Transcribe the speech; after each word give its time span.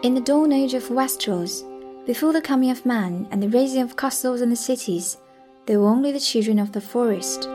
In 0.00 0.14
the 0.14 0.20
dawn 0.20 0.52
age 0.52 0.74
of 0.74 0.90
Westeros, 0.90 1.64
before 2.06 2.32
the 2.32 2.40
coming 2.40 2.70
of 2.70 2.86
man 2.86 3.26
and 3.32 3.42
the 3.42 3.48
raising 3.48 3.82
of 3.82 3.96
castles 3.96 4.40
and 4.40 4.52
the 4.52 4.56
cities, 4.56 5.16
there 5.66 5.80
were 5.80 5.88
only 5.88 6.12
the 6.12 6.20
children 6.20 6.60
of 6.60 6.70
the 6.70 6.80
forest. 6.80 7.48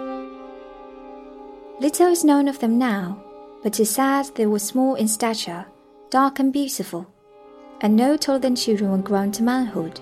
Little 1.80 2.08
is 2.08 2.26
known 2.26 2.50
of 2.50 2.60
them 2.60 2.78
now, 2.78 3.24
but 3.64 3.80
it 3.80 3.84
is 3.84 3.92
said 3.92 4.26
they 4.36 4.46
were 4.46 4.60
small 4.60 4.96
in 4.96 5.08
stature, 5.08 5.66
dark 6.10 6.40
and 6.40 6.52
beautiful, 6.52 7.08
and 7.80 7.96
no 7.96 8.18
taller 8.18 8.40
than 8.40 8.58
children 8.58 8.92
when 8.92 9.02
grown 9.04 9.32
to 9.32 9.44
manhood. 9.44 10.02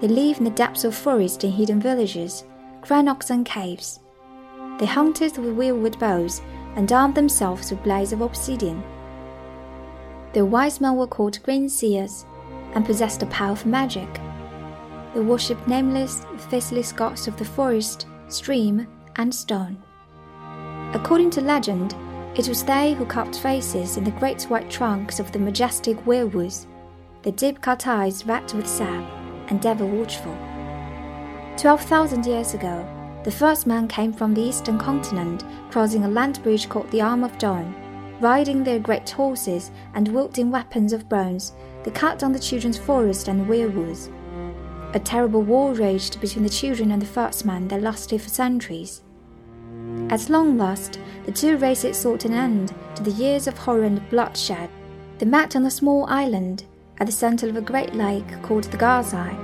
They 0.00 0.06
live 0.06 0.38
in 0.38 0.44
the 0.44 0.50
depths 0.50 0.84
of 0.84 0.94
forest 0.94 1.42
in 1.42 1.50
hidden 1.50 1.80
villages, 1.80 2.44
crannogs 2.80 3.30
and 3.30 3.44
caves. 3.44 3.98
They 4.78 4.86
hunted 4.86 5.36
with 5.36 5.56
weirwood 5.56 5.98
bows 5.98 6.42
and 6.76 6.92
armed 6.92 7.16
themselves 7.16 7.72
with 7.72 7.82
blades 7.82 8.12
of 8.12 8.20
obsidian. 8.20 8.84
The 10.34 10.44
wise 10.44 10.80
men 10.80 10.96
were 10.96 11.06
called 11.06 11.40
green 11.44 11.68
seers 11.68 12.26
and 12.74 12.84
possessed 12.84 13.20
the 13.20 13.26
power 13.26 13.52
of 13.52 13.66
magic. 13.66 14.08
They 15.14 15.20
worshipped 15.20 15.68
nameless, 15.68 16.26
faceless 16.50 16.90
gods 16.90 17.28
of 17.28 17.36
the 17.36 17.44
forest, 17.44 18.08
stream, 18.26 18.88
and 19.14 19.32
stone. 19.32 19.80
According 20.92 21.30
to 21.30 21.40
legend, 21.40 21.94
it 22.34 22.48
was 22.48 22.64
they 22.64 22.94
who 22.94 23.06
carved 23.06 23.36
faces 23.36 23.96
in 23.96 24.02
the 24.02 24.10
great 24.10 24.42
white 24.44 24.68
trunks 24.68 25.20
of 25.20 25.30
the 25.30 25.38
majestic 25.38 26.04
weirwoods, 26.04 26.66
their 27.22 27.32
deep 27.32 27.60
cut 27.60 27.86
eyes 27.86 28.26
red 28.26 28.52
with 28.54 28.66
sap 28.66 29.08
and 29.50 29.64
ever 29.64 29.86
watchful. 29.86 30.36
Twelve 31.56 31.82
thousand 31.82 32.26
years 32.26 32.54
ago, 32.54 32.84
the 33.22 33.30
first 33.30 33.68
man 33.68 33.86
came 33.86 34.12
from 34.12 34.34
the 34.34 34.42
eastern 34.42 34.78
continent, 34.78 35.44
crossing 35.70 36.04
a 36.04 36.08
land 36.08 36.42
bridge 36.42 36.68
called 36.68 36.90
the 36.90 37.02
Arm 37.02 37.22
of 37.22 37.38
Dorne 37.38 37.83
Riding 38.24 38.64
their 38.64 38.78
great 38.78 39.10
horses 39.10 39.70
and 39.92 40.08
wielding 40.08 40.50
weapons 40.50 40.94
of 40.94 41.10
bronze, 41.10 41.52
they 41.82 41.90
cut 41.90 42.18
down 42.18 42.32
the 42.32 42.38
children's 42.38 42.78
forest 42.78 43.28
and 43.28 43.46
weirwoods. 43.46 44.10
A 44.94 44.98
terrible 44.98 45.42
war 45.42 45.74
raged 45.74 46.22
between 46.22 46.42
the 46.42 46.48
children 46.48 46.90
and 46.90 47.02
the 47.02 47.14
first 47.18 47.44
man 47.44 47.68
that 47.68 47.82
lasted 47.82 48.22
for 48.22 48.30
centuries. 48.30 49.02
At 50.08 50.30
long 50.30 50.56
last, 50.56 50.98
the 51.26 51.32
two 51.32 51.58
races 51.58 51.98
sought 51.98 52.24
an 52.24 52.32
end 52.32 52.74
to 52.94 53.02
the 53.02 53.10
years 53.10 53.46
of 53.46 53.58
horror 53.58 53.84
and 53.84 54.08
bloodshed. 54.08 54.70
They 55.18 55.26
met 55.26 55.54
on 55.54 55.66
a 55.66 55.70
small 55.70 56.06
island 56.06 56.64
at 57.00 57.06
the 57.06 57.12
center 57.12 57.50
of 57.50 57.56
a 57.56 57.60
great 57.60 57.94
lake 57.94 58.40
called 58.40 58.64
the 58.64 58.78
Gods 58.78 59.12
Eye. 59.12 59.36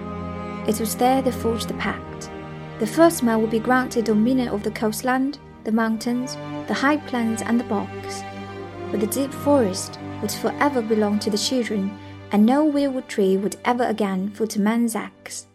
It 0.67 0.81
was 0.81 0.97
there 0.97 1.20
they 1.20 1.33
forged 1.33 1.69
the 1.69 1.75
pact. 1.75 2.31
The 2.78 2.86
first 2.86 3.23
man 3.23 3.42
would 3.42 3.51
be 3.51 3.58
granted 3.58 4.06
dominion 4.06 4.48
of 4.48 4.62
the 4.62 4.70
coastland, 4.70 5.39
the 5.64 5.73
mountains, 5.73 6.36
the 6.67 6.73
high 6.73 6.97
plains, 6.97 7.42
and 7.42 7.61
the 7.61 7.64
bogs 7.64 8.25
but 8.91 9.00
the 9.00 9.06
deep 9.06 9.33
forest 9.33 9.98
would 10.20 10.33
forever 10.33 10.83
belong 10.83 11.19
to 11.20 11.30
the 11.30 11.38
children, 11.38 11.96
and 12.33 12.44
no 12.44 12.70
weirwood 12.70 13.08
tree 13.08 13.36
would 13.36 13.56
ever 13.64 13.84
again 13.84 14.30
foot 14.30 14.56
man's 14.56 14.94
axe. 14.94 15.46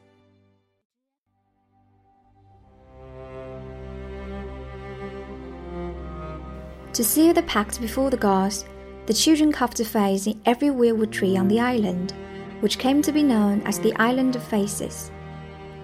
To 6.93 7.03
seal 7.03 7.33
the 7.33 7.43
pact 7.43 7.81
before 7.81 8.09
the 8.09 8.17
gods, 8.17 8.65
the 9.05 9.13
children 9.13 9.51
carved 9.51 9.79
a 9.81 9.85
face 9.85 10.27
in 10.27 10.41
every 10.45 10.69
weirwood 10.69 11.11
tree 11.11 11.35
on 11.35 11.49
the 11.49 11.59
island, 11.59 12.13
which 12.61 12.79
came 12.79 13.01
to 13.01 13.11
be 13.11 13.21
known 13.21 13.61
as 13.63 13.79
the 13.79 13.93
Island 13.95 14.37
of 14.37 14.43
Faces. 14.43 15.11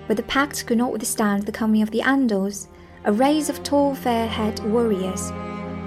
But 0.07 0.15
the 0.17 0.23
pact 0.23 0.65
could 0.65 0.77
not 0.77 0.93
withstand 0.93 1.45
the 1.45 1.51
coming 1.51 1.81
of 1.81 1.91
the 1.91 1.99
Andals, 1.99 2.67
a 3.03 3.11
race 3.11 3.49
of 3.49 3.61
tall, 3.61 3.93
fair-haired 3.93 4.59
warriors 4.71 5.31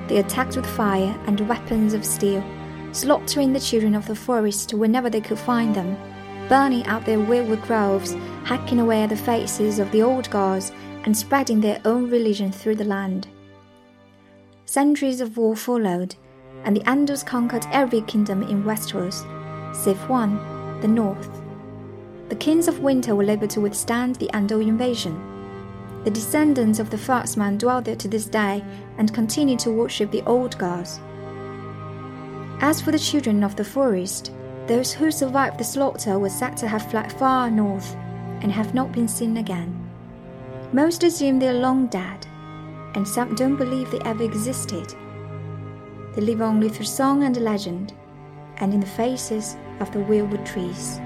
they 0.09 0.19
attacked 0.19 0.57
with 0.57 0.67
fire 0.67 1.19
and 1.27 1.49
weapons 1.49 1.95
of 1.95 2.05
steel, 2.05 2.45
slaughtering 2.93 3.53
the 3.53 3.61
children 3.61 3.95
of 3.95 4.07
the 4.07 4.15
forest 4.15 4.75
whenever 4.75 5.11
they 5.11 5.21
could 5.21 5.39
find 5.39 5.75
them, 5.75 5.97
burning 6.49 6.85
out 6.87 7.05
their 7.05 7.19
weirwood 7.19 7.63
groves, 7.63 8.15
hacking 8.45 8.81
away 8.81 9.03
at 9.03 9.09
the 9.09 9.17
faces 9.17 9.79
of 9.79 9.91
the 9.91 10.03
old 10.03 10.31
gods, 10.31 10.73
and 11.05 11.17
spreading 11.17 11.61
their 11.61 11.81
own 11.85 12.11
religion 12.11 12.53
through 12.53 12.77
the 12.77 12.85
land. 12.85 13.29
Centuries 14.65 15.21
of 15.21 15.37
war 15.37 15.55
followed, 15.55 16.15
and 16.65 16.77
the 16.77 16.81
Andals 16.83 17.25
conquered 17.25 17.67
every 17.73 18.01
kingdom 18.03 18.43
in 18.43 18.65
Westeros, 18.65 19.25
save 19.75 20.01
one, 20.09 20.39
the 20.81 20.89
North. 20.89 21.43
The 22.29 22.37
kings 22.37 22.69
of 22.69 22.81
winter 22.81 23.15
were 23.15 23.31
able 23.31 23.49
to 23.49 23.61
withstand 23.61 24.17
the 24.17 24.31
Andal 24.33 24.67
invasion. 24.67 25.34
The 26.05 26.11
descendants 26.11 26.79
of 26.79 26.91
the 26.91 26.99
first 26.99 27.39
man 27.39 27.57
dwell 27.57 27.81
there 27.81 27.97
to 27.97 28.09
this 28.09 28.27
day 28.27 28.63
and 28.99 29.15
continue 29.15 29.57
to 29.57 29.71
worship 29.71 30.11
the 30.11 30.23
old 30.27 30.59
gods. 30.59 31.01
As 32.61 32.81
for 32.81 32.93
the 32.93 32.99
children 32.99 33.43
of 33.43 33.57
the 33.57 33.65
forest, 33.65 34.31
those 34.67 34.93
who 34.93 35.11
survived 35.11 35.59
the 35.59 35.65
slaughter 35.65 36.19
were 36.19 36.29
said 36.29 36.57
to 36.59 36.69
have 36.69 36.91
fled 36.91 37.11
far 37.13 37.51
north 37.51 37.95
and 38.43 38.53
have 38.53 38.75
not 38.75 38.93
been 38.93 39.09
seen 39.09 39.39
again. 39.39 39.81
Most 40.73 41.05
assume 41.05 41.39
they 41.39 41.49
are 41.49 41.55
long 41.55 41.87
dead, 41.87 42.27
and 42.95 43.09
some 43.09 43.35
don't 43.35 43.57
believe 43.57 43.91
they 43.91 44.01
ever 44.01 44.25
existed. 44.25 44.95
They 46.15 46.21
live 46.21 46.43
only 46.43 46.69
through 46.69 46.87
song 46.87 47.23
and 47.23 47.37
legend, 47.39 47.95
and 48.59 48.75
in 48.75 48.81
the 48.81 48.87
faces 48.87 49.57
of 49.81 49.91
the 49.93 50.01
weirwood 50.01 50.45
trees. 50.45 51.01